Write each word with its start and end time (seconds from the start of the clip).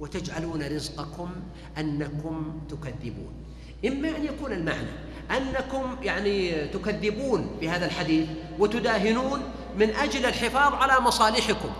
وتجعلون 0.00 0.62
رزقكم 0.62 1.30
أنكم 1.78 2.60
تكذبون. 2.70 3.32
إما 3.86 4.08
أن 4.08 4.24
يكون 4.24 4.52
المعنى 4.52 4.90
أنكم 5.30 5.96
يعني 6.02 6.64
تكذبون 6.68 7.56
بهذا 7.60 7.86
الحديث 7.86 8.28
وتداهنون 8.58 9.42
من 9.76 9.90
أجل 9.94 10.26
الحفاظ 10.26 10.74
على 10.74 11.00
مصالحكم 11.00 11.70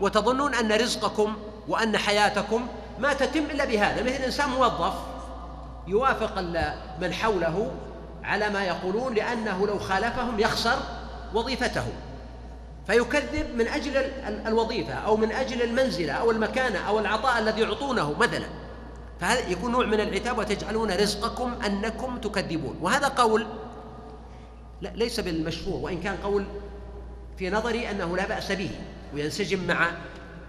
وتظنون 0.00 0.54
أن 0.54 0.72
رزقكم 0.72 1.36
وأن 1.68 1.96
حياتكم 1.96 2.66
ما 2.98 3.12
تتم 3.12 3.44
إلا 3.44 3.64
بهذا. 3.64 4.02
مثل 4.02 4.22
إنسان 4.22 4.50
موظف 4.50 4.94
يوافق 5.86 6.38
من 7.00 7.12
حوله 7.12 7.70
على 8.24 8.50
ما 8.50 8.64
يقولون 8.64 9.14
لأنه 9.14 9.66
لو 9.66 9.78
خالفهم 9.78 10.40
يخسر 10.40 10.76
وظيفته. 11.34 11.86
فيكذب 12.88 13.46
من 13.54 13.68
أجل 13.68 13.96
الوظيفة 14.46 14.92
أو 14.92 15.16
من 15.16 15.32
أجل 15.32 15.62
المنزلة 15.62 16.12
أو 16.12 16.30
المكانة 16.30 16.78
أو 16.78 16.98
العطاء 16.98 17.38
الذي 17.38 17.60
يعطونه 17.60 18.18
مثلا. 18.18 18.46
فهذا 19.20 19.48
يكون 19.48 19.72
نوع 19.72 19.86
من 19.86 20.00
العتاب 20.00 20.38
وتجعلون 20.38 20.90
رزقكم 20.90 21.54
أنكم 21.66 22.18
تكذبون. 22.18 22.78
وهذا 22.80 23.08
قول 23.08 23.46
لا 24.80 24.92
ليس 24.94 25.20
بالمشهور 25.20 25.84
وإن 25.84 26.00
كان 26.00 26.16
قول 26.16 26.44
في 27.38 27.50
نظري 27.50 27.90
أنه 27.90 28.16
لا 28.16 28.26
بأس 28.28 28.52
به 28.52 28.70
وينسجم 29.14 29.66
مع 29.66 29.90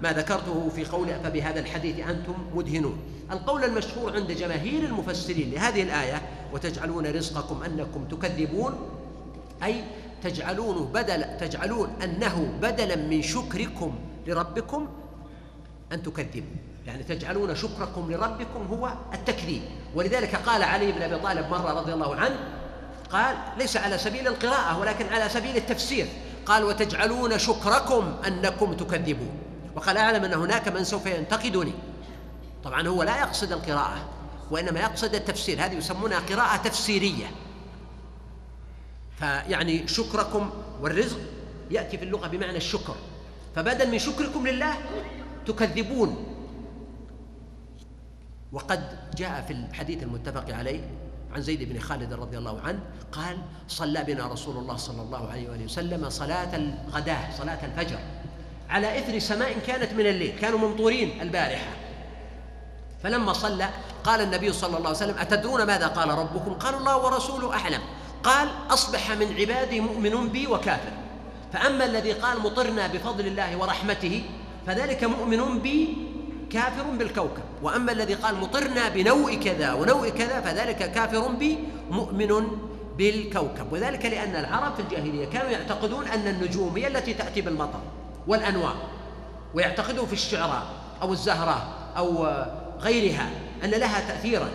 ما 0.01 0.13
ذكرته 0.13 0.69
في 0.75 0.85
قول 0.85 1.07
فبهذا 1.23 1.59
الحديث 1.59 2.07
أنتم 2.07 2.33
مدهنون. 2.55 2.99
القول 3.31 3.63
المشهور 3.63 4.15
عند 4.15 4.31
جماهير 4.31 4.83
المفسرين 4.83 5.51
لهذه 5.51 5.83
الآية 5.83 6.21
وتجعلون 6.53 7.07
رزقكم 7.07 7.63
أنكم 7.63 8.05
تكذبون. 8.05 8.89
أي 9.63 9.83
تجعلونه 10.23 10.85
بدل 10.85 11.37
تجعلون 11.39 11.89
أنه 12.03 12.53
بدلا 12.61 12.95
من 12.95 13.21
شكركم 13.21 13.95
لربكم 14.27 14.87
أن 15.91 16.03
تكذبوا. 16.03 16.55
يعني 16.87 17.03
تجعلون 17.03 17.55
شكركم 17.55 18.11
لربكم 18.11 18.67
هو 18.71 18.93
التكذيب. 19.13 19.61
ولذلك 19.95 20.35
قال 20.35 20.63
علي 20.63 20.91
بن 20.91 21.01
أبي 21.01 21.17
طالب 21.17 21.49
مرة 21.49 21.73
رضي 21.79 21.93
الله 21.93 22.15
عنه 22.15 22.37
قال 23.11 23.35
ليس 23.57 23.77
على 23.77 23.97
سبيل 23.97 24.27
القراءة 24.27 24.79
ولكن 24.79 25.05
على 25.05 25.29
سبيل 25.29 25.57
التفسير. 25.57 26.07
قال 26.45 26.63
وتجعلون 26.63 27.37
شكركم 27.37 28.15
أنكم 28.27 28.73
تكذبون. 28.73 29.31
وقال 29.75 29.97
أعلم 29.97 30.25
أن 30.25 30.33
هناك 30.33 30.67
من 30.67 30.83
سوف 30.83 31.05
ينتقدني. 31.05 31.73
طبعا 32.63 32.87
هو 32.87 33.03
لا 33.03 33.19
يقصد 33.19 33.51
القراءة 33.51 34.09
وإنما 34.51 34.79
يقصد 34.79 35.15
التفسير. 35.15 35.65
هذه 35.65 35.73
يسمونها 35.73 36.19
قراءة 36.19 36.57
تفسيرية. 36.57 37.25
فيعني 39.19 39.87
شكركم 39.87 40.49
والرزق 40.81 41.19
يأتي 41.71 41.97
في 41.97 42.03
اللغة 42.03 42.27
بمعنى 42.27 42.57
الشكر. 42.57 42.95
فبدل 43.55 43.91
من 43.91 43.99
شكركم 43.99 44.47
لله 44.47 44.73
تكذبون. 45.45 46.25
وقد 48.51 48.97
جاء 49.17 49.43
في 49.47 49.53
الحديث 49.53 50.03
المتفق 50.03 50.55
عليه 50.55 50.81
عن 51.35 51.41
زيد 51.41 51.73
بن 51.73 51.79
خالد 51.79 52.13
رضي 52.13 52.37
الله 52.37 52.61
عنه 52.61 52.79
قال 53.11 53.37
صلى 53.67 54.03
بنا 54.03 54.27
رسول 54.27 54.57
الله 54.57 54.75
صلى 54.75 55.01
الله 55.01 55.29
عليه 55.29 55.49
وآله 55.49 55.65
وسلم 55.65 56.09
صلاة 56.09 56.55
الغداة 56.55 57.37
صلاة 57.37 57.65
الفجر. 57.65 57.99
على 58.69 58.99
إثر 58.99 59.19
سماء 59.19 59.59
كانت 59.67 59.93
من 59.93 60.05
الليل 60.05 60.39
كانوا 60.39 60.59
ممطورين 60.59 61.21
البارحة. 61.21 61.71
فلما 63.03 63.33
صلى 63.33 63.69
قال 64.03 64.21
النبي 64.21 64.53
صلى 64.53 64.77
الله 64.77 64.87
عليه 64.87 64.97
وسلم 64.97 65.17
أتدرون 65.17 65.63
ماذا 65.63 65.87
قال 65.87 66.09
ربكم؟ 66.09 66.53
قالوا 66.53 66.79
الله 66.79 67.05
ورسوله 67.05 67.53
أعلم. 67.53 67.81
قال 68.23 68.49
أصبح 68.69 69.11
من 69.11 69.33
عبادي 69.39 69.79
مؤمن 69.79 70.29
بي 70.29 70.47
وكافر. 70.47 70.91
فأما 71.53 71.85
الذي 71.85 72.11
قال 72.11 72.39
مطرنا 72.39 72.87
بفضل 72.87 73.27
الله 73.27 73.57
ورحمته 73.57 74.23
فذلك 74.67 75.03
مؤمن 75.03 75.59
بي 75.59 75.97
كافر 76.51 76.83
بالكوكب. 76.83 77.43
وأما 77.61 77.91
الذي 77.91 78.13
قال 78.13 78.35
مطرنا 78.35 78.89
بنوء 78.89 79.35
كذا 79.35 79.73
ونوء 79.73 80.09
كذا 80.09 80.41
فذلك 80.41 80.91
كافر 80.91 81.27
بي 81.27 81.59
مؤمن 81.91 82.47
بالكوكب. 82.97 83.73
وذلك 83.73 84.05
لأن 84.05 84.35
العرب 84.35 84.75
في 84.75 84.81
الجاهلية 84.81 85.25
كانوا 85.25 85.49
يعتقدون 85.49 86.07
أن 86.07 86.27
النجوم 86.27 86.77
هي 86.77 86.87
التي 86.87 87.13
تأتي 87.13 87.41
بالمطر 87.41 87.79
والأنوار 88.27 88.75
ويعتقدون 89.53 90.05
في 90.05 90.13
الشعراء 90.13 90.63
أو 91.01 91.13
الزهراء 91.13 91.67
أو 91.97 92.27
غيرها 92.79 93.29
أن 93.63 93.69
لها 93.69 93.99
تأثيرا. 94.07 94.49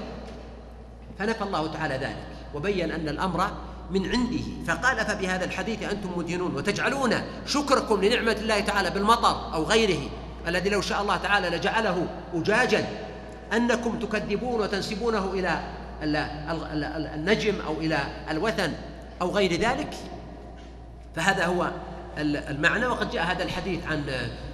فنفى 1.18 1.42
الله 1.42 1.72
تعالى 1.72 1.94
ذلك. 1.94 2.33
وبين 2.54 2.90
أن 2.90 3.08
الأمر 3.08 3.50
من 3.90 4.10
عنده. 4.10 4.42
فقال 4.66 4.96
فبهذا 4.96 5.44
الحديث 5.44 5.82
أنتم 5.82 6.08
مدينون 6.16 6.56
وتجعلون 6.56 7.14
شكركم 7.46 8.04
لنعمة 8.04 8.32
الله 8.32 8.60
تعالى 8.60 8.90
بالمطر 8.90 9.54
أو 9.54 9.64
غيره 9.64 10.00
الذي 10.48 10.70
لو 10.70 10.80
شاء 10.80 11.02
الله 11.02 11.16
تعالى 11.16 11.56
لجعله 11.56 12.06
أجاجا 12.34 12.86
أنكم 13.52 13.98
تكذبون 13.98 14.60
وتنسبونه 14.60 15.32
إلى 15.32 15.60
النجم 17.14 17.54
أو 17.66 17.72
إلى 17.72 17.98
الوثن 18.30 18.72
أو 19.22 19.30
غير 19.30 19.52
ذلك. 19.52 19.94
فهذا 21.16 21.46
هو 21.46 21.70
المعنى. 22.18 22.86
وقد 22.86 23.10
جاء 23.10 23.24
هذا 23.24 23.42
الحديث 23.42 23.86
عن 23.86 24.04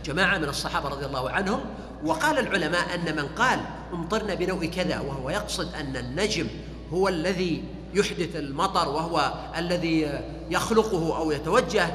جماعة 0.04 0.38
من 0.38 0.48
الصحابة 0.48 0.88
رضي 0.88 1.06
الله 1.06 1.30
عنهم 1.30 1.60
وقال 2.04 2.38
العلماء 2.38 2.94
أن 2.94 3.16
من 3.16 3.26
قال 3.26 3.60
امطرنا 3.92 4.34
بنوء 4.34 4.66
كذا 4.66 5.00
وهو 5.00 5.30
يقصد 5.30 5.74
أن 5.74 5.96
النجم 5.96 6.46
هو 6.92 7.08
الذي 7.08 7.64
يحدث 7.94 8.36
المطر 8.36 8.88
وهو 8.88 9.32
الذي 9.56 10.20
يخلقه 10.50 11.16
أو 11.16 11.30
يتوجه 11.30 11.90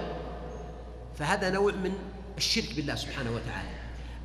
فهذا 1.19 1.50
نوع 1.50 1.72
من 1.72 1.94
الشرك 2.38 2.75
بالله 2.75 2.95
سبحانه 2.95 3.29
وتعالى. 3.31 3.75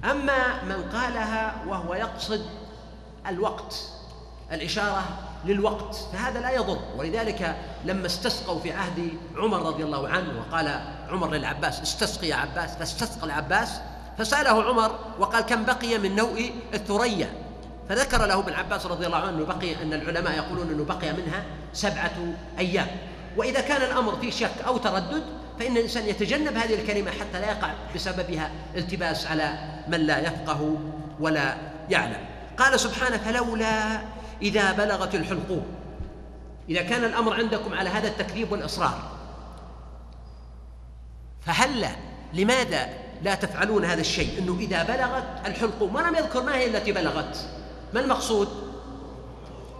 أما 0.04 0.64
من 0.64 0.91
قالها 0.92 1.64
وهو 1.66 1.94
يقصد 1.94 2.47
الوقت 3.26 3.76
الإشارة 4.53 5.04
للوقت 5.44 5.94
فهذا 6.12 6.41
لا 6.41 6.50
يضر. 6.50 6.78
ولذلك 6.97 7.56
لما 7.84 8.06
استسقوا 8.06 8.60
في 8.60 8.72
عهد 8.72 9.09
عمر 9.36 9.62
رضي 9.62 9.84
الله 9.84 10.09
عنه 10.09 10.41
وقال 10.41 10.80
عمر 11.09 11.30
للعباس 11.30 11.80
استسقي 11.80 12.28
يا 12.28 12.36
عباس. 12.36 12.70
فاستسقى 12.76 13.26
العباس 13.26 13.80
فسأله 14.19 14.62
عمر 14.64 14.98
وقال 15.19 15.41
كم 15.41 15.64
بقي 15.64 15.98
من 15.98 16.16
نوء 16.16 16.53
الثريا؟ 16.75 17.50
فذكر 17.91 18.27
له 18.27 18.39
ابن 18.39 18.53
عباس 18.53 18.87
رضي 18.87 19.06
الله 19.06 19.19
عنه 19.19 19.28
أنه 19.28 19.45
بقي 19.45 19.83
أن 19.83 19.93
العلماء 19.93 20.37
يقولون 20.37 20.71
أنه 20.71 20.84
بقي 20.84 21.12
منها 21.12 21.43
سبعة 21.73 22.12
أيام. 22.59 22.87
وإذا 23.37 23.61
كان 23.61 23.83
الأمر 23.83 24.17
فيه 24.17 24.31
شك 24.31 24.62
أو 24.67 24.77
تردد 24.77 25.23
فإن 25.59 25.77
الإنسان 25.77 26.09
يتجنب 26.09 26.56
هذه 26.56 26.75
الكلمة 26.75 27.11
حتى 27.11 27.41
لا 27.41 27.51
يقع 27.51 27.71
بسببها 27.95 28.51
التباس 28.77 29.27
على 29.27 29.59
من 29.89 30.01
لا 30.01 30.19
يفقه 30.19 30.77
ولا 31.21 31.56
يعلم. 31.91 32.27
قال 32.59 32.81
سبحانه 32.81 33.17
فلولا 33.17 34.01
إذا 34.43 34.72
بلغت 34.72 35.15
الحلقوم. 35.15 35.67
إذا 36.69 36.83
كان 36.83 37.05
الأمر 37.05 37.34
عندكم 37.34 37.75
على 37.75 37.91
هذا 37.91 38.09
التكذيب 38.09 38.53
والإصرار 38.53 39.03
فهلا 41.41 41.91
لماذا 42.34 42.89
لا 43.22 43.34
تفعلون 43.34 43.84
هذا 43.84 44.01
الشيء؟ 44.01 44.39
إنه 44.39 44.57
إذا 44.61 44.83
بلغت 44.83 45.47
الحلقوم 45.47 45.95
ولم 45.95 46.15
يذكر 46.15 46.43
ما 46.43 46.57
هي 46.57 46.67
التي 46.67 46.93
بلغت. 46.93 47.59
ما 47.95 48.01
المقصود؟ 48.01 48.49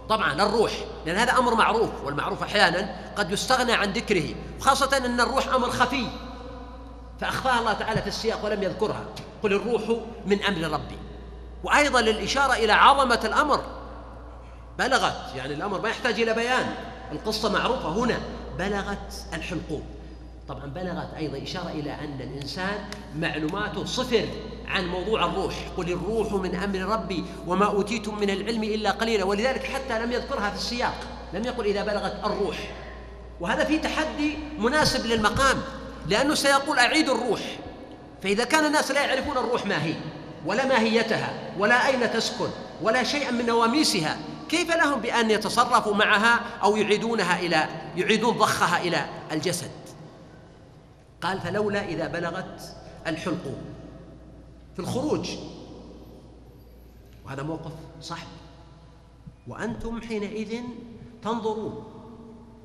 طبعا 0.09 0.33
الروح 0.33 0.71
لأن 1.05 1.15
هذا 1.15 1.37
أمر 1.37 1.55
معروف 1.55 1.89
والمعروف 2.05 2.43
أحيانا 2.43 2.95
قد 3.15 3.31
يستغنى 3.31 3.73
عن 3.73 3.93
ذكره 3.93 4.35
خاصة 4.59 4.97
أن 4.97 5.21
الروح 5.21 5.53
أمر 5.53 5.69
خفي. 5.69 6.07
فأخفاها 7.21 7.59
الله 7.59 7.73
تعالى 7.73 8.01
في 8.01 8.07
السياق 8.07 8.45
ولم 8.45 8.63
يذكرها. 8.63 9.05
قل 9.43 9.53
الروح 9.53 9.81
من 10.25 10.43
أمر 10.43 10.73
ربي. 10.73 10.97
وأيضا 11.63 12.01
للإشارة 12.01 12.53
إلى 12.53 12.71
عظمة 12.71 13.19
الأمر. 13.23 13.63
بلغت 14.79 15.35
يعني 15.35 15.53
الأمر 15.53 15.81
ما 15.81 15.89
يحتاج 15.89 16.21
إلى 16.21 16.33
بيان. 16.33 16.73
القصة 17.11 17.51
معروفة 17.51 17.89
هنا. 17.89 18.17
بلغت 18.59 19.13
الحلقوم. 19.33 19.83
طبعا 20.47 20.65
بلغت 20.65 21.13
أيضا 21.17 21.43
إشارة 21.43 21.69
إلى 21.69 21.91
أن 21.91 22.21
الإنسان 22.21 22.89
معلوماته 23.15 23.85
صفر. 23.85 24.27
عن 24.71 24.87
موضوع 24.87 25.25
الروح. 25.25 25.53
قل 25.77 25.91
الروح 25.91 26.33
من 26.33 26.55
أمر 26.55 26.79
ربي 26.79 27.23
وما 27.47 27.65
أوتيتم 27.65 28.19
من 28.19 28.29
العلم 28.29 28.63
إلا 28.63 28.91
قليلا. 28.91 29.23
ولذلك 29.23 29.63
حتى 29.63 29.99
لم 29.99 30.11
يذكرها 30.11 30.49
في 30.49 30.55
السياق. 30.55 30.95
لم 31.33 31.45
يقل 31.45 31.65
إذا 31.65 31.83
بلغت 31.83 32.25
الروح. 32.25 32.57
وهذا 33.39 33.63
في 33.63 33.77
تحدي 33.77 34.37
مناسب 34.59 35.05
للمقام 35.05 35.57
لأنه 36.07 36.35
سيقول 36.35 36.79
أعيد 36.79 37.09
الروح. 37.09 37.41
فإذا 38.23 38.43
كان 38.43 38.65
الناس 38.65 38.91
لا 38.91 39.01
يعرفون 39.01 39.37
الروح 39.37 39.65
ما 39.65 39.83
هي 39.83 39.93
ولا 40.45 40.65
ماهيتها 40.65 41.33
ولا 41.57 41.87
أين 41.87 42.11
تسكن 42.13 42.49
ولا 42.81 43.03
شيئا 43.03 43.31
من 43.31 43.45
نواميسها 43.45 44.17
كيف 44.49 44.75
لهم 44.75 45.01
بأن 45.01 45.31
يتصرفوا 45.31 45.95
معها 45.95 46.39
أو 46.63 46.77
يعيدونها 46.77 47.39
إلى 47.39 47.67
يعيدون 47.97 48.37
ضخها 48.37 48.81
إلى 48.81 49.05
الجسد؟ 49.31 49.71
قال 51.21 51.41
فلولا 51.41 51.85
إذا 51.85 52.07
بلغت 52.07 52.61
الحلقوم 53.07 53.61
في 54.73 54.79
الخروج. 54.79 55.29
وهذا 57.25 57.43
موقف 57.43 57.71
صعب. 58.01 58.27
وأنتم 59.47 60.01
حينئذ 60.01 60.59
تنظرون 61.23 61.83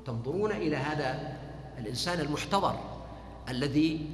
تنظرون 0.05 0.51
إلى 0.51 0.75
هذا 0.75 1.37
الإنسان 1.77 2.19
المحتضر 2.19 2.79
الذي 3.49 4.05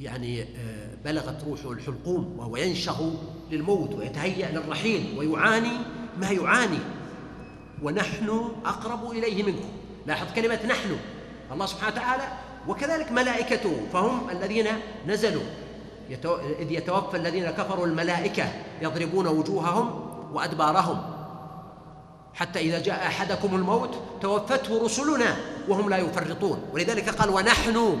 يعني 0.00 0.42
آه، 0.42 0.94
بلغت 1.04 1.44
روحه 1.44 1.72
الحلقوم 1.72 2.38
وهو 2.38 2.56
ينشغ 2.56 3.10
للموت 3.50 3.94
ويتهيأ 3.94 4.52
للرحيل 4.52 5.18
ويعاني 5.18 5.76
ما 6.18 6.30
يعاني. 6.30 6.78
ونحن 7.82 8.28
أقرب 8.64 9.10
إليه 9.10 9.42
منكم. 9.42 9.68
لاحظ 10.06 10.34
كلمة 10.34 10.66
نحن. 10.66 10.96
الله 11.52 11.66
سبحانه 11.66 11.92
وتعالى. 11.94 12.38
وكذلك 12.68 13.12
ملائكته. 13.12 13.86
فهم 13.92 14.30
الذين 14.30 14.66
نزلوا. 15.06 15.42
إذ 16.60 16.72
يتوفى 16.72 17.16
الذين 17.16 17.50
كفروا 17.50 17.86
الملائكة 17.86 18.52
يضربون 18.82 19.26
وجوههم 19.26 20.10
وأدبارهم. 20.32 21.02
حتى 22.34 22.58
إذا 22.58 22.82
جاء 22.82 23.06
أحدكم 23.06 23.54
الموت 23.54 23.90
توفته 24.20 24.84
رسلنا 24.84 25.36
وهم 25.68 25.90
لا 25.90 25.96
يفرطون. 25.96 26.62
ولذلك 26.72 27.08
قال 27.08 27.30
ونحن 27.30 28.00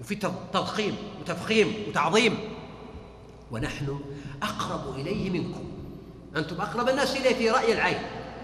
وفي 0.00 0.14
تضخيم 0.52 0.96
وتفخيم 1.20 1.74
وتعظيم. 1.88 2.38
ونحن 3.50 4.00
أقرب 4.42 4.94
إليه 4.94 5.30
منكم. 5.30 5.64
أنتم 6.36 6.60
أقرب 6.60 6.88
الناس 6.88 7.16
إليه 7.16 7.34
في 7.34 7.50
رأي 7.50 7.72
العين. 7.72 7.98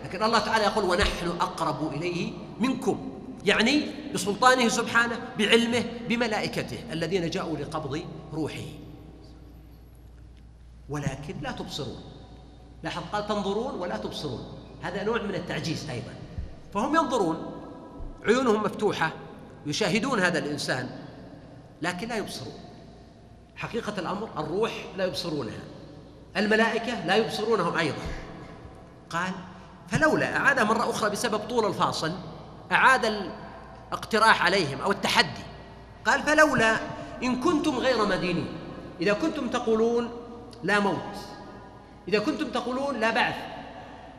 لكن 0.05 0.23
الله 0.23 0.39
تعالى 0.39 0.65
يقول 0.65 0.85
ونحن 0.85 1.29
أقرب 1.41 1.95
إليه 1.95 2.33
منكم. 2.61 3.12
يعني 3.45 3.87
بسلطانه 4.15 4.69
سبحانه 4.69 5.19
بعلمه 5.39 5.85
بملائكته 6.09 6.79
الذين 6.93 7.31
جاءوا 7.31 7.57
لقبض 7.57 8.03
روحه. 8.33 8.67
ولكن 10.89 11.41
لا 11.41 11.53
تبصرون. 11.53 12.01
لاحظ؟ 12.83 13.03
قال 13.13 13.27
تنظرون 13.27 13.75
ولا 13.75 13.97
تبصرون. 13.97 14.59
هذا 14.83 15.05
نوع 15.05 15.23
من 15.23 15.35
التعجيز 15.35 15.91
أيضا. 15.91 16.15
فهم 16.75 16.97
ينظرون 16.97 17.37
عيونهم 18.25 18.63
مفتوحة 18.63 19.13
يشاهدون 19.67 20.21
هذا 20.21 20.39
الإنسان 20.39 20.91
لكن 21.83 22.09
لا 22.09 22.17
يبصرون. 22.17 22.55
حقيقة 23.57 23.95
الأمر 23.99 24.29
الروح 24.39 24.73
لا 24.97 25.05
يبصرونها. 25.05 25.63
الملائكة 26.37 27.07
لا 27.07 27.17
يبصرونهم 27.17 27.77
أيضا. 27.77 28.03
قال 29.11 29.33
فلولا 29.89 30.37
أعاد 30.37 30.61
مرة 30.61 30.91
أخرى 30.91 31.11
بسبب 31.11 31.39
طول 31.39 31.67
الفاصل 31.67 32.13
أعاد 32.73 33.05
الاقتراح 33.93 34.45
عليهم 34.45 34.81
أو 34.81 34.91
التحدي. 34.91 35.43
قال 36.05 36.23
فلولا 36.23 36.77
إن 37.23 37.41
كنتم 37.41 37.79
غير 37.79 38.07
مدينين. 38.07 38.49
إذا 39.01 39.13
كنتم 39.13 39.49
تقولون 39.49 40.11
لا 40.63 40.81
موت. 40.81 41.17
إذا 42.09 42.19
كنتم 42.19 42.51
تقولون 42.51 43.01
لا 43.01 43.11
بعث 43.11 43.35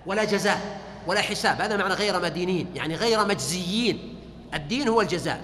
ولا 0.05 0.23
جزاء 0.23 0.81
ولا 1.07 1.21
حساب. 1.21 1.61
هذا 1.61 1.77
معنى 1.77 1.93
غير 1.93 2.21
مدينين 2.21 2.71
يعني 2.75 2.95
غير 2.95 3.25
مجزيين. 3.25 4.19
الدين 4.53 4.87
هو 4.87 5.01
الجزاء. 5.01 5.43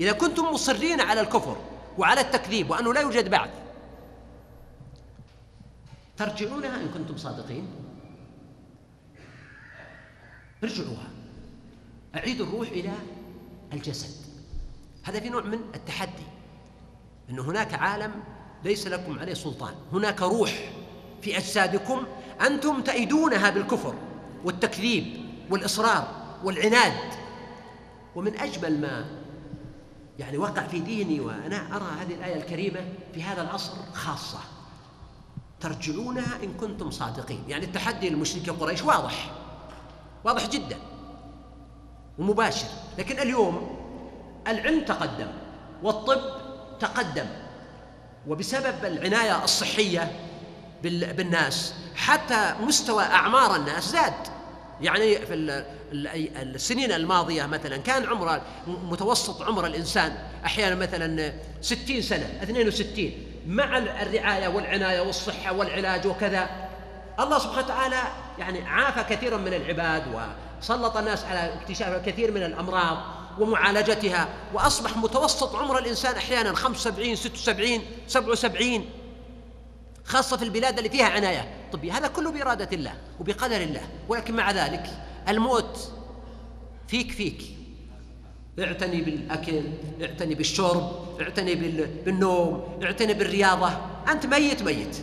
إذا 0.00 0.12
كنتم 0.12 0.44
مصرين 0.44 1.00
على 1.00 1.20
الكفر 1.20 1.56
وعلى 1.98 2.20
التكذيب 2.20 2.70
وأنه 2.70 2.94
لا 2.94 3.00
يوجد 3.00 3.30
بعث. 3.30 3.50
ترجعونها 6.16 6.76
إن 6.76 6.88
كنتم 6.88 7.16
صادقين؟ 7.16 7.66
ارجعوها. 10.64 11.08
أعيدوا 12.16 12.46
الروح 12.46 12.68
إلى 12.68 12.92
الجسد. 13.72 14.14
هذا 15.02 15.20
في 15.20 15.28
نوع 15.28 15.42
من 15.42 15.58
التحدي 15.74 16.22
أن 17.30 17.38
هناك 17.38 17.74
عالم 17.74 18.12
ليس 18.64 18.86
لكم 18.86 19.18
عليه 19.18 19.34
سلطان. 19.34 19.74
هناك 19.92 20.22
روح 20.22 20.72
في 21.22 21.36
أجسادكم 21.36 22.04
أنتم 22.40 22.82
تأيدونها 22.82 23.50
بالكفر 23.50 23.94
والتكذيب 24.44 25.24
والإصرار 25.50 26.08
والعناد. 26.44 27.14
ومن 28.14 28.38
أجمل 28.38 28.80
ما 28.80 29.20
يعني 30.18 30.38
وقع 30.38 30.66
في 30.66 30.78
ذهني 30.78 31.20
وأنا 31.20 31.76
أرى 31.76 31.86
هذه 32.00 32.14
الآية 32.14 32.36
الكريمة 32.36 32.80
في 33.14 33.22
هذا 33.22 33.42
العصر 33.42 33.72
خاصة. 33.94 34.38
ترجعونها 35.60 36.44
إن 36.44 36.52
كنتم 36.52 36.90
صادقين. 36.90 37.44
يعني 37.48 37.64
التحدي 37.64 38.10
للمشركين 38.10 38.54
قريش 38.54 38.82
واضح 38.82 39.30
واضح 40.24 40.48
جدا. 40.48 40.76
ومباشر. 42.20 42.66
لكن 42.98 43.18
اليوم 43.18 43.76
العلم 44.48 44.84
تقدم 44.84 45.26
والطب 45.82 46.20
تقدم 46.80 47.26
وبسبب 48.28 48.84
العناية 48.84 49.44
الصحية 49.44 50.12
بالناس 50.82 51.74
حتى 51.96 52.54
مستوى 52.60 53.02
أعمار 53.02 53.56
الناس 53.56 53.88
زاد. 53.90 54.12
يعني 54.80 55.16
في 55.16 55.34
السنين 56.36 56.92
الماضية 56.92 57.46
مثلا 57.46 57.76
كان 57.76 58.06
عمر 58.06 58.40
متوسط 58.66 59.42
عمر 59.42 59.66
الإنسان 59.66 60.12
أحيانا 60.44 60.74
مثلا 60.74 61.32
ستين 61.60 62.02
سنة 62.02 62.38
اثنين 62.42 62.68
وستين. 62.68 63.26
مع 63.46 63.78
الرعاية 63.78 64.48
والعناية 64.48 65.00
والصحة 65.00 65.52
والعلاج 65.52 66.06
وكذا 66.06 66.50
الله 67.20 67.38
سبحانه 67.38 67.64
وتعالى 67.64 68.02
يعني 68.38 68.62
عافى 68.62 69.16
كثيرا 69.16 69.36
من 69.36 69.54
العباد 69.54 70.02
وسلط 70.60 70.96
الناس 70.96 71.24
على 71.24 71.54
اكتشاف 71.54 71.96
الكثير 71.96 72.32
من 72.32 72.42
الأمراض 72.42 72.98
ومعالجتها 73.38 74.28
وأصبح 74.54 74.96
متوسط 74.96 75.56
عمر 75.56 75.78
الإنسان 75.78 76.16
أحيانا 76.16 76.54
75 76.54 77.16
76 77.16 77.80
77 78.06 78.84
خاصة 80.04 80.36
في 80.36 80.44
البلاد 80.44 80.78
اللي 80.78 80.90
فيها 80.90 81.04
عناية. 81.06 81.54
طبية 81.72 81.92
هذا 81.98 82.08
كله 82.08 82.30
بإرادة 82.30 82.68
الله 82.72 82.92
وبقدر 83.20 83.56
الله 83.56 83.88
ولكن 84.08 84.36
مع 84.36 84.50
ذلك 84.50 84.90
الموت 85.28 85.92
فيك 86.88 87.12
فيك. 87.12 87.42
اعتني 88.58 89.00
بالأكل 89.00 89.62
اعتني 90.02 90.34
بالشرب 90.34 91.16
اعتني 91.20 91.54
بالنوم 92.04 92.78
اعتني 92.82 93.14
بالرياضة. 93.14 93.70
أنت 94.08 94.26
ميت 94.26 94.62
ميت. 94.62 94.96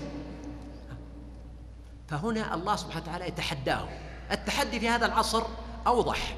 فهنا 2.07 2.53
الله 2.53 2.75
سبحانه 2.75 3.03
وتعالى 3.03 3.27
يتحداهم 3.27 3.89
التحدي 4.31 4.79
في 4.79 4.89
هذا 4.89 5.05
العصر 5.05 5.43
أوضح 5.87 6.35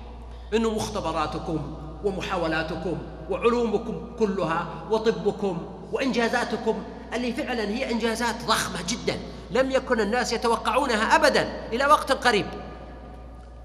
أنه 0.53 0.69
مختبراتكم 0.69 1.77
ومحاولاتكم 2.03 2.97
وعلومكم 3.29 4.15
كلها 4.19 4.67
وطبكم 4.91 5.57
وإنجازاتكم 5.91 6.83
اللي 7.13 7.33
فعلا 7.33 7.63
هي 7.63 7.91
إنجازات 7.91 8.35
ضخمة 8.45 8.79
جدا 8.87 9.17
لم 9.51 9.71
يكن 9.71 9.99
الناس 9.99 10.33
يتوقعونها 10.33 11.15
أبدا 11.15 11.67
إلى 11.73 11.85
وقت 11.85 12.11
قريب. 12.11 12.45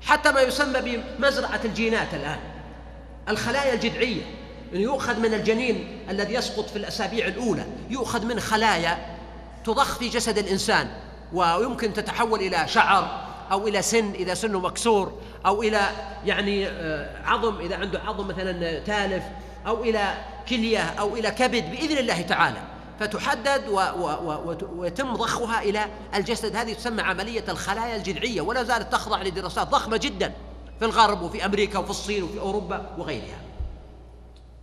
حتى 0.00 0.32
ما 0.32 0.40
يسمى 0.40 0.80
بمزرعة 1.18 1.60
الجينات 1.64 2.14
الآن 2.14 2.38
الخلايا 3.28 3.74
الجذعية 3.74 4.22
يؤخذ 4.72 5.20
من 5.20 5.34
الجنين 5.34 5.98
الذي 6.10 6.34
يسقط 6.34 6.70
في 6.70 6.76
الأسابيع 6.76 7.26
الأولى 7.26 7.66
يؤخذ 7.90 8.26
من 8.26 8.40
خلايا 8.40 9.16
تضخ 9.64 9.98
في 9.98 10.08
جسد 10.08 10.38
الإنسان 10.38 10.88
ويمكن 11.32 11.92
تتحول 11.92 12.40
إلى 12.40 12.68
شعر 12.68 13.24
أو 13.52 13.68
إلى 13.68 13.82
سن 13.82 14.10
إذا 14.10 14.34
سنه 14.34 14.60
مكسور 14.60 15.12
أو 15.46 15.62
إلى 15.62 15.80
يعني 16.24 16.68
آه، 16.68 17.22
عظم 17.24 17.60
إذا 17.60 17.76
عنده 17.76 18.00
عظم 18.00 18.28
مثلا 18.28 18.78
تالف 18.78 19.24
أو 19.66 19.84
إلى 19.84 20.14
كلية 20.48 20.82
أو 20.82 21.16
إلى 21.16 21.30
كبد 21.30 21.70
بإذن 21.70 21.98
الله 21.98 22.22
تعالى. 22.22 22.58
فتحدد 23.00 23.68
ويتم 24.76 25.14
ضخها 25.14 25.62
إلى 25.62 25.86
الجسد. 26.14 26.56
هذه 26.56 26.72
تسمى 26.72 27.02
عملية 27.02 27.44
الخلايا 27.48 27.96
الجذعية 27.96 28.40
ولا 28.40 28.62
زالت 28.62 28.92
تخضع 28.92 29.22
لدراسات 29.22 29.68
ضخمة 29.68 29.96
جدا 29.96 30.32
في 30.78 30.84
الغرب 30.84 31.22
وفي 31.22 31.44
أمريكا 31.44 31.78
وفي 31.78 31.90
الصين 31.90 32.22
وفي 32.22 32.40
أوروبا 32.40 32.90
وغيرها. 32.98 33.38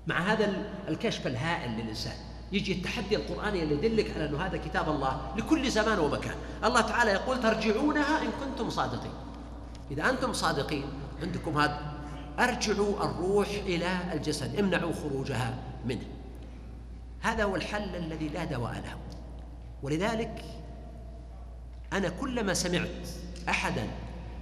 مع 0.07 0.19
هذا 0.19 0.53
الكشف 0.87 1.27
الهائل 1.27 1.71
للإنسان. 1.71 2.30
يجي 2.51 2.73
التحدي 2.73 3.15
القرآني 3.15 3.63
اللي 3.63 3.75
يدلك 3.75 4.11
على 4.15 4.25
أنه 4.25 4.45
هذا 4.45 4.57
كتاب 4.57 4.89
الله 4.89 5.33
لكل 5.37 5.71
زمان 5.71 5.99
ومكان. 5.99 6.35
الله 6.63 6.81
تعالى 6.81 7.11
يقول 7.11 7.39
ترجعونها 7.39 8.21
إن 8.21 8.29
كنتم 8.45 8.69
صادقين. 8.69 9.11
إذا 9.91 10.09
أنتم 10.09 10.33
صادقين 10.33 10.83
عندكم 11.21 11.57
هذا. 11.57 11.93
أرجعوا 12.39 13.05
الروح 13.05 13.47
إلى 13.47 13.87
الجسد 14.13 14.59
امنعوا 14.59 14.93
خروجها 14.93 15.55
منه. 15.85 16.05
هذا 17.21 17.43
هو 17.43 17.55
الحل 17.55 17.95
الذي 17.95 18.27
لا 18.27 18.45
دواء 18.45 18.73
له. 18.73 18.97
ولذلك 19.83 20.45
أنا 21.93 22.09
كلما 22.09 22.53
سمعت 22.53 23.07
أحدا 23.49 23.87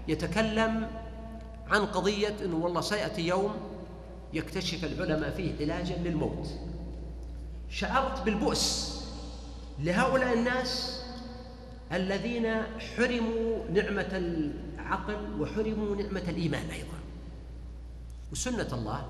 يتكلم 0.08 0.88
عن 1.68 1.86
قضية 1.86 2.36
أنه 2.46 2.56
والله 2.56 2.82
سيأتي 2.82 3.28
يوم 3.28 3.54
يكتشف 4.34 4.86
العلماء 4.86 5.30
فيه 5.30 5.54
علاجا 5.60 5.96
للموت. 5.96 6.50
شعرت 7.70 8.22
بالبؤس 8.22 9.00
لهؤلاء 9.80 10.34
الناس 10.34 11.02
الذين 11.92 12.62
حرموا 12.80 13.66
نعمة 13.74 14.10
العقل 14.12 15.42
وحرموا 15.42 15.96
نعمة 15.96 16.24
الإيمان 16.28 16.70
أيضا. 16.70 17.00
وسنة 18.32 18.68
الله 18.74 19.06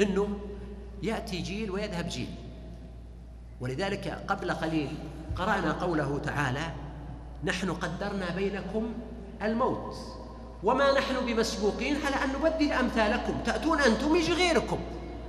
أنه 0.00 0.38
يأتي 1.02 1.38
جيل 1.38 1.70
ويذهب 1.70 2.08
جيل. 2.08 2.34
ولذلك 3.60 4.08
قبل 4.28 4.52
قليل 4.52 4.90
قرأنا 5.36 5.72
قوله 5.72 6.18
تعالى 6.18 6.72
نحن 7.44 7.70
قدرنا 7.70 8.34
بينكم 8.36 8.92
الموت 9.42 9.96
وما 10.62 10.98
نحن 10.98 11.26
بمسبوقين 11.26 11.96
على 12.06 12.24
أن 12.24 12.32
نبدل 12.32 12.72
أمثالكم. 12.72 13.40
تأتون 13.46 13.80
أنتم 13.80 14.16
يجي 14.16 14.32
غيركم 14.32 14.78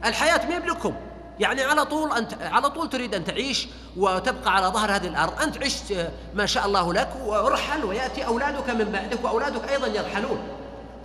الحياة 0.06 0.50
ما 0.50 0.66
لكم 0.66 0.94
يعني 1.40 1.62
على 1.62 1.86
طول 1.86 2.14
أنت 2.14 2.34
على 2.42 2.70
طول 2.70 2.90
تريد 2.90 3.16
أن 3.16 3.26
تعيش 3.26 3.68
وتبقى 3.98 4.56
على 4.56 4.68
ظهر 4.68 4.96
هذه 4.96 5.08
الأرض. 5.08 5.42
أنت 5.42 5.64
عشت 5.64 6.12
ما 6.36 6.46
شاء 6.46 6.66
الله 6.66 6.94
لك 6.94 7.10
ورحل 7.26 7.84
ويأتي 7.84 8.26
أولادك 8.26 8.70
من 8.70 8.92
بعدك 8.92 9.24
وأولادك 9.24 9.70
أيضا 9.70 9.88
يرحلون. 9.88 10.40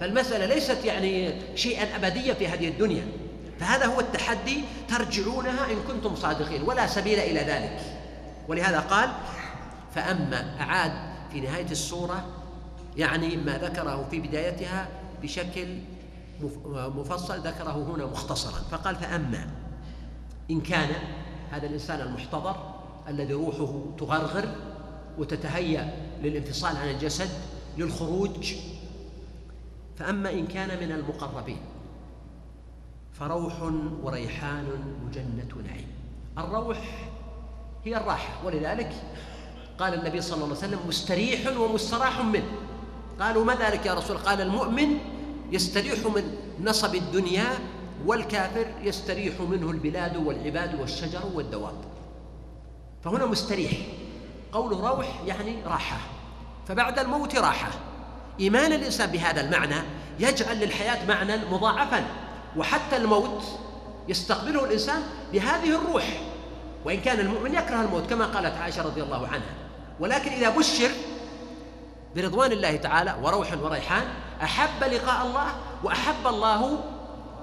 فالمسألة 0.00 0.47
ليست 0.47 0.85
يعني 0.85 1.35
شيئا 1.57 1.97
أبديا 1.97 2.35
في 2.35 2.49
هذه 2.49 2.69
الدنيا. 2.69 3.07
فهذا 3.61 3.87
هو 3.87 4.00
التحدي 4.00 4.64
ترجعونها 4.88 5.71
إن 5.71 5.76
كنتم 5.88 6.17
صادقين 6.17 6.62
ولا 6.62 6.87
سبيل 6.87 7.19
إلى 7.19 7.41
ذلك. 7.41 7.81
ولهذا 8.49 8.81
قال 8.81 9.11
فأما 9.95 10.57
أعاد 10.61 10.93
في 11.33 11.41
نهاية 11.41 11.71
السورة 11.71 12.25
يعني 12.97 13.37
ما 13.37 13.59
ذكره 13.59 14.09
في 14.11 14.21
بدايتها 14.21 14.88
بشكل 15.23 15.79
مفصل 16.75 17.38
ذكره 17.38 17.95
هنا 17.95 18.07
مختصرا. 18.07 18.62
فقال 18.71 18.97
فأما 18.97 19.47
إن 20.51 20.61
كان 20.61 20.89
هذا 21.51 21.67
الإنسان 21.67 22.01
المحتضر 22.01 22.57
الذي 23.09 23.33
روحه 23.33 23.83
تغرغر 23.99 24.49
وتتهيأ 25.19 25.97
للانفصال 26.23 26.77
عن 26.77 26.91
الجسد 26.91 27.29
للخروج. 27.79 28.55
فأما 29.97 30.31
إن 30.31 30.47
كان 30.47 30.81
من 30.81 30.93
المقربين 30.93 31.59
فروح 33.13 33.63
وريحان 34.03 34.67
وجنة 35.07 35.63
نعيم 35.67 35.87
الروح 36.39 37.09
هي 37.85 37.97
الراحة 37.97 38.47
ولذلك 38.47 38.93
قال 39.79 39.95
النبي 39.95 40.21
صلى 40.21 40.35
الله 40.35 40.47
عليه 40.47 40.57
وسلم 40.57 40.79
مستريح 40.89 41.57
ومستراح 41.57 42.21
منه. 42.21 42.53
قالوا 43.21 43.45
ما 43.45 43.55
ذلك 43.55 43.87
يا 43.87 43.95
رسول 43.95 44.19
قال 44.19 44.41
المؤمن 44.41 44.99
يستريح 45.53 45.99
من 46.07 46.37
نصب 46.65 46.95
الدنيا 46.95 47.47
والكافر 48.07 48.67
يستريح 48.83 49.41
منه 49.41 49.71
البلاد 49.71 50.17
والعباد 50.17 50.81
والشجر 50.81 51.21
والدواب. 51.35 51.85
فهنا 53.05 53.27
مستريح. 53.27 53.73
قوله 54.53 54.91
روح 54.91 55.21
يعني 55.27 55.63
راحة. 55.67 55.97
فبعد 56.69 56.99
الموت 56.99 57.37
راحة. 57.37 57.71
إيمان 58.41 58.73
الإنسان 58.73 59.11
بهذا 59.11 59.41
المعنى 59.41 59.83
يجعل 60.21 60.61
للحياة 60.61 61.07
معنى 61.07 61.37
مضاعفا. 61.37 62.05
وحتى 62.57 62.97
الموت 62.97 63.43
يستقبله 64.09 64.65
الإنسان 64.65 65.03
بهذه 65.33 65.77
الروح. 65.77 66.21
وإن 66.85 67.01
كان 67.01 67.21
المؤمن 67.21 67.55
يكره 67.55 67.81
الموت 67.81 68.07
كما 68.11 68.27
قالت 68.27 68.57
عائشة 68.57 68.83
رضي 68.83 69.03
الله 69.03 69.27
عنها. 69.27 69.55
ولكن 70.01 70.33
إذا 70.33 70.51
بشر 70.51 70.91
برضوان 72.17 72.53
الله 72.53 72.77
تعالى 72.77 73.17
وروح 73.23 73.53
وريحان 73.63 74.05
أحب 74.43 74.85
لقاء 74.85 75.27
الله 75.27 75.47
وأحب 75.85 76.27
الله 76.27 76.81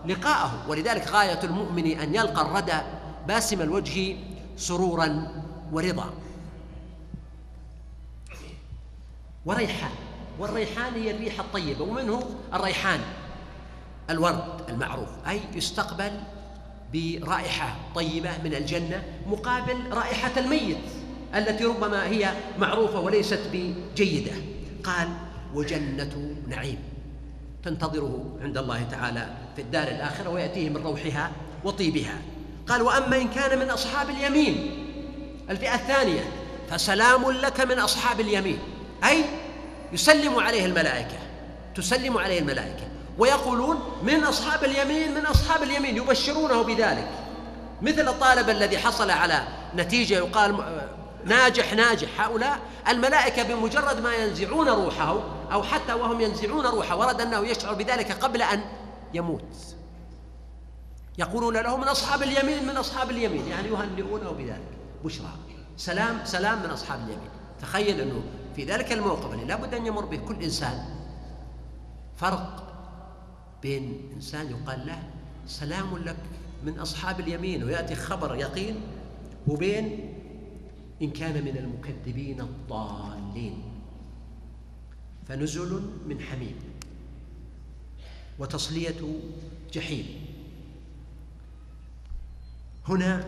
لقاءه. 0.05 0.65
ولذلك 0.69 1.07
غاية 1.07 1.39
المؤمن 1.43 1.99
أن 1.99 2.15
يلقى 2.15 2.41
الردى 2.41 2.81
باسم 3.27 3.61
الوجه 3.61 4.15
سرورا 4.57 5.27
ورضا. 5.71 6.13
وريحان. 9.45 9.91
والريحان 10.39 10.93
هي 10.93 11.11
الريحة 11.11 11.43
الطيبة 11.43 11.83
ومنه 11.83 12.23
الريحان. 12.53 12.99
الورد 14.09 14.69
المعروف 14.69 15.09
أي 15.27 15.41
يستقبل 15.53 16.11
برائحة 16.93 17.75
طيبة 17.95 18.29
من 18.43 18.53
الجنة 18.53 19.03
مقابل 19.27 19.93
رائحة 19.93 20.39
الميت 20.39 20.77
التي 21.35 21.65
ربما 21.65 22.07
هي 22.07 22.33
معروفة 22.59 22.99
وليست 22.99 23.41
بجيدة. 23.53 24.31
قال 24.83 25.09
وجنة 25.53 26.35
نعيم. 26.47 26.79
تنتظره 27.63 28.37
عند 28.41 28.57
الله 28.57 28.83
تعالى 28.83 29.37
في 29.55 29.61
الدار 29.61 29.87
الآخرة 29.87 30.29
ويأتيه 30.29 30.69
من 30.69 30.83
روحها 30.83 31.31
وطيبها. 31.63 32.17
قال 32.67 32.81
وأما 32.81 33.17
إن 33.17 33.27
كان 33.27 33.59
من 33.59 33.69
أصحاب 33.69 34.09
اليمين 34.09 34.87
الفئة 35.49 35.75
الثانية 35.75 36.23
فسلام 36.69 37.31
لك 37.31 37.61
من 37.61 37.79
أصحاب 37.79 38.19
اليمين. 38.19 38.59
أي 39.03 39.23
يسلم 39.93 40.39
عليه 40.39 40.65
الملائكة 40.65 41.17
تسلم 41.75 42.17
عليه 42.17 42.39
الملائكة. 42.39 42.87
ويقولون 43.17 43.79
من 44.03 44.23
أصحاب 44.23 44.63
اليمين 44.63 45.13
من 45.13 45.25
أصحاب 45.25 45.63
اليمين 45.63 45.97
يبشرونه 45.97 46.61
بذلك. 46.61 47.07
مثل 47.81 48.07
الطالب 48.07 48.49
الذي 48.49 48.77
حصل 48.77 49.11
على 49.11 49.43
نتيجة 49.75 50.13
يقال 50.13 50.55
ناجح 51.25 51.73
ناجح. 51.73 52.21
هؤلاء 52.21 52.59
الملائكة 52.87 53.43
بمجرد 53.43 54.03
ما 54.03 54.15
ينزعون 54.15 54.69
روحه 54.69 55.23
أو 55.51 55.63
حتى 55.63 55.93
وهم 55.93 56.21
ينزعون 56.21 56.65
روحه 56.65 56.97
ورد 56.97 57.21
أنه 57.21 57.47
يشعر 57.47 57.73
بذلك 57.73 58.11
قبل 58.11 58.41
أن 58.41 58.61
يموت. 59.13 59.75
يقولون 61.17 61.57
له 61.57 61.77
من 61.77 61.87
أصحاب 61.87 62.23
اليمين 62.23 62.63
من 62.63 62.77
أصحاب 62.77 63.09
اليمين. 63.09 63.47
يعني 63.47 63.67
يهنئونه 63.67 64.31
بذلك. 64.31 64.77
بشرى. 65.05 65.31
سلام 65.77 66.25
سلام 66.25 66.63
من 66.63 66.69
أصحاب 66.69 66.99
اليمين. 66.99 67.29
تخيل 67.61 68.01
أنه 68.01 68.21
في 68.55 68.63
ذلك 68.63 68.91
الموقف 68.91 69.33
الذي 69.33 69.45
لا 69.45 69.55
بد 69.55 69.73
أن 69.73 69.85
يمر 69.85 70.05
به 70.05 70.17
كل 70.17 70.43
إنسان. 70.43 70.85
فرق 72.15 72.67
بين 73.61 74.11
إنسان 74.15 74.49
يقال 74.49 74.87
له 74.87 75.03
سلام 75.47 75.97
لك 75.97 76.17
من 76.65 76.79
أصحاب 76.79 77.19
اليمين 77.19 77.63
ويأتي 77.63 77.95
خبر 77.95 78.35
يقين 78.35 78.81
وبين 79.47 80.13
إن 81.01 81.11
كان 81.11 81.45
من 81.45 81.57
المكذبين 81.57 82.41
الضالين. 82.41 83.63
فنزل 85.27 85.81
من 86.07 86.19
حميم. 86.19 86.70
وتصلية 88.41 89.19
جحيم. 89.73 90.05
هنا 92.87 93.27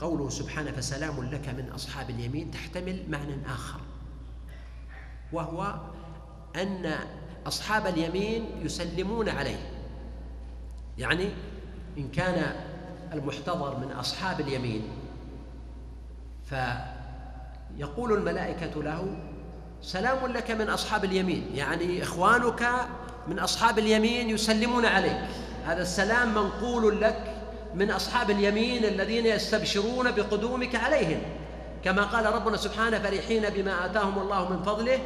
قوله 0.00 0.30
سبحانه 0.30 0.70
فسلام 0.70 1.24
لك 1.24 1.48
من 1.48 1.70
أصحاب 1.74 2.10
اليمين 2.10 2.50
تحتمل 2.50 3.02
معنى 3.08 3.36
آخر 3.46 3.80
وهو 5.32 5.80
أن 6.56 6.94
أصحاب 7.46 7.86
اليمين 7.86 8.46
يسلمون 8.62 9.28
عليه. 9.28 9.70
يعني 10.98 11.28
إن 11.98 12.08
كان 12.08 12.54
المحتضر 13.12 13.78
من 13.78 13.92
أصحاب 13.92 14.40
اليمين 14.40 14.82
فيقول 16.44 18.12
الملائكة 18.12 18.82
له 18.82 19.16
سلام 19.82 20.26
لك 20.26 20.50
من 20.50 20.68
أصحاب 20.68 21.04
اليمين 21.04 21.46
يعني 21.54 22.02
إخوانك 22.02 22.88
من 23.28 23.38
أصحاب 23.38 23.78
اليمين 23.78 24.30
يسلمون 24.30 24.86
عليك. 24.86 25.18
هذا 25.66 25.82
السلام 25.82 26.34
منقول 26.34 27.00
لك 27.00 27.34
من 27.74 27.90
أصحاب 27.90 28.30
اليمين 28.30 28.84
الذين 28.84 29.26
يستبشرون 29.26 30.10
بقدومك 30.10 30.74
عليهم. 30.74 31.20
كما 31.84 32.02
قال 32.02 32.26
ربنا 32.26 32.56
سبحانه 32.56 32.98
فرحين 32.98 33.42
بما 33.50 33.86
آتاهم 33.86 34.18
الله 34.18 34.50
من 34.52 34.62
فضله 34.62 34.98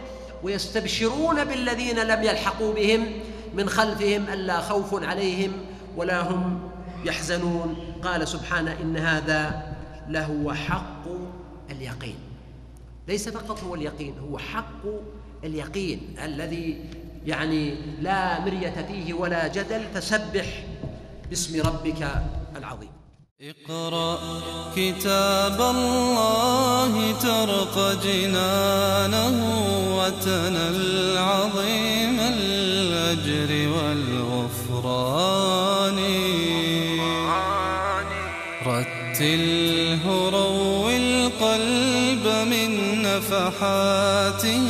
ويستبشرون 0.43 1.45
بالذين 1.45 1.99
لم 1.99 2.23
يلحقوا 2.23 2.75
بهم 2.75 3.07
من 3.55 3.69
خلفهم 3.69 4.29
ألا 4.33 4.61
خوف 4.61 5.05
عليهم 5.05 5.53
ولا 5.97 6.31
هم 6.31 6.71
يحزنون. 7.05 7.77
قال 8.03 8.29
سبحانه 8.29 8.77
إن 8.83 8.97
هذا 8.97 9.63
لهو 10.09 10.53
حق 10.53 11.05
اليقين. 11.71 12.19
ليس 13.09 13.29
فقط 13.29 13.65
هو 13.65 13.75
اليقين 13.75 14.15
هو 14.19 14.39
حق 14.39 14.83
اليقين 15.45 16.17
الذي 16.25 16.85
يعني 17.27 17.75
لا 18.03 18.41
مرية 18.41 18.87
فيه 18.89 19.15
ولا 19.15 19.47
جدل 19.49 19.83
فسبح 19.95 20.65
باسم 21.31 21.63
ربك 21.63 22.09
العظيم. 22.57 22.91
اقرأ 23.41 24.19
كتاب 24.77 25.61
الله 25.61 27.13
ترق 27.13 27.77
جنانه 28.05 29.37
وتنل 29.99 31.19
عظيم 31.19 32.21
الأجر 32.21 33.51
والغفران. 33.75 35.17
رتله 38.67 40.05
روي 40.31 40.97
القلب 40.97 42.27
من 42.51 43.03
نفحاته 43.03 44.69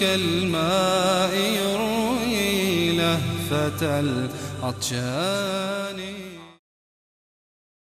كالماء 0.00 1.32
لهفة 3.52 4.00
العطشان. 4.00 5.81